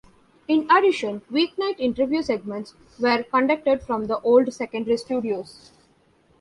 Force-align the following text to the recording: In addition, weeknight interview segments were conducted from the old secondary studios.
In 0.47 0.67
addition, 0.71 1.21
weeknight 1.31 1.75
interview 1.79 2.23
segments 2.23 2.73
were 2.97 3.21
conducted 3.21 3.83
from 3.83 4.07
the 4.07 4.17
old 4.21 4.51
secondary 4.51 4.97
studios. 4.97 5.69